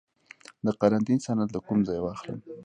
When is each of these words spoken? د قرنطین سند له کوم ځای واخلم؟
د 0.65 0.67
قرنطین 0.79 1.19
سند 1.25 1.49
له 1.55 1.59
کوم 1.67 1.79
ځای 1.87 1.99
واخلم؟ 2.01 2.39